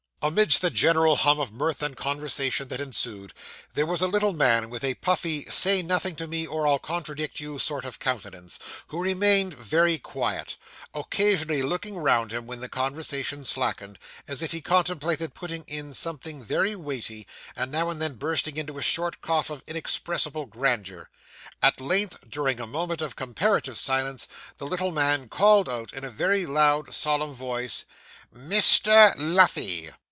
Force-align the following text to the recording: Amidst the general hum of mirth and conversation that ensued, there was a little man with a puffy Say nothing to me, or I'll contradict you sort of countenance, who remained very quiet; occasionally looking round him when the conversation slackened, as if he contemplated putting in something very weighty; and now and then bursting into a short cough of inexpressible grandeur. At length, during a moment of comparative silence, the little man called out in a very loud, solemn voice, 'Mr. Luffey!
Amidst 0.23 0.61
the 0.61 0.69
general 0.69 1.15
hum 1.15 1.39
of 1.39 1.51
mirth 1.51 1.81
and 1.81 1.97
conversation 1.97 2.67
that 2.67 2.79
ensued, 2.79 3.33
there 3.73 3.87
was 3.87 4.03
a 4.03 4.07
little 4.07 4.33
man 4.33 4.69
with 4.69 4.83
a 4.83 4.93
puffy 4.93 5.45
Say 5.45 5.81
nothing 5.81 6.15
to 6.17 6.27
me, 6.27 6.45
or 6.45 6.67
I'll 6.67 6.77
contradict 6.77 7.39
you 7.39 7.57
sort 7.57 7.85
of 7.85 7.97
countenance, 7.97 8.59
who 8.89 9.01
remained 9.01 9.55
very 9.55 9.97
quiet; 9.97 10.57
occasionally 10.93 11.63
looking 11.63 11.95
round 11.97 12.31
him 12.31 12.45
when 12.45 12.59
the 12.59 12.69
conversation 12.69 13.43
slackened, 13.43 13.97
as 14.27 14.43
if 14.43 14.51
he 14.51 14.61
contemplated 14.61 15.33
putting 15.33 15.63
in 15.63 15.91
something 15.95 16.43
very 16.43 16.75
weighty; 16.75 17.25
and 17.55 17.71
now 17.71 17.89
and 17.89 17.99
then 17.99 18.13
bursting 18.13 18.57
into 18.57 18.77
a 18.77 18.81
short 18.83 19.21
cough 19.21 19.49
of 19.49 19.63
inexpressible 19.65 20.45
grandeur. 20.45 21.09
At 21.63 21.81
length, 21.81 22.29
during 22.29 22.59
a 22.59 22.67
moment 22.67 23.01
of 23.01 23.15
comparative 23.15 23.75
silence, 23.75 24.27
the 24.59 24.67
little 24.67 24.91
man 24.91 25.29
called 25.29 25.67
out 25.67 25.91
in 25.93 26.03
a 26.03 26.11
very 26.11 26.45
loud, 26.45 26.93
solemn 26.93 27.33
voice, 27.33 27.85
'Mr. 28.31 29.15
Luffey! 29.17 29.89